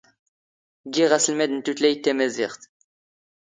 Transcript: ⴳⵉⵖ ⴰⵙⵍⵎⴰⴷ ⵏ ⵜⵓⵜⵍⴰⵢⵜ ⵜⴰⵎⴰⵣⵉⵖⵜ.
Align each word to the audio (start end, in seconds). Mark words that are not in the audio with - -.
ⴳⵉⵖ 0.93 1.11
ⴰⵙⵍⵎⴰⴷ 1.17 1.51
ⵏ 1.55 1.59
ⵜⵓⵜⵍⴰⵢⵜ 1.65 1.99
ⵜⴰⵎⴰⵣⵉⵖⵜ. 2.03 2.61